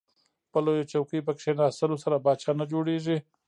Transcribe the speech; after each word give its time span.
په 0.51 0.59
لویه 0.65 0.89
چوکۍ 0.91 1.19
په 1.27 1.33
کیناستلو 1.41 2.01
سره 2.03 2.21
پاچا 2.25 2.51
نه 2.59 2.65
جوړیږئ. 2.71 3.17